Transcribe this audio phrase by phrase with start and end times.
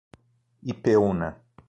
[0.71, 1.27] Ipeúna